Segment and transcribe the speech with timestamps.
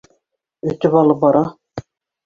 [0.71, 1.47] Өтөп алып бара!